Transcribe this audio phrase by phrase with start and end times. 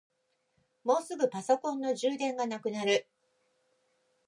[0.83, 3.05] もうすぐパソコンの充電がなくなる。